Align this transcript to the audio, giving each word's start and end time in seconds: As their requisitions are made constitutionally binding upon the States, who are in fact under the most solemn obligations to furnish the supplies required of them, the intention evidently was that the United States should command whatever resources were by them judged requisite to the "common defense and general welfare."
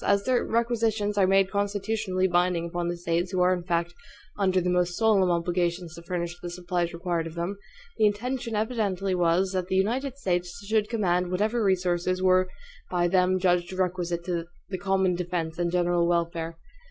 As 0.03 0.23
their 0.23 0.43
requisitions 0.43 1.15
are 1.15 1.27
made 1.27 1.51
constitutionally 1.51 2.27
binding 2.27 2.65
upon 2.65 2.87
the 2.87 2.97
States, 2.97 3.29
who 3.31 3.41
are 3.41 3.53
in 3.53 3.61
fact 3.61 3.93
under 4.35 4.59
the 4.59 4.67
most 4.67 4.97
solemn 4.97 5.29
obligations 5.29 5.93
to 5.93 6.01
furnish 6.01 6.33
the 6.41 6.49
supplies 6.49 6.91
required 6.91 7.27
of 7.27 7.35
them, 7.35 7.59
the 7.99 8.07
intention 8.07 8.55
evidently 8.55 9.13
was 9.13 9.51
that 9.51 9.67
the 9.67 9.75
United 9.75 10.17
States 10.17 10.59
should 10.65 10.89
command 10.89 11.29
whatever 11.29 11.63
resources 11.63 12.19
were 12.19 12.49
by 12.89 13.07
them 13.07 13.37
judged 13.37 13.71
requisite 13.73 14.23
to 14.25 14.45
the 14.69 14.79
"common 14.79 15.13
defense 15.13 15.59
and 15.59 15.71
general 15.71 16.07
welfare." 16.07 16.57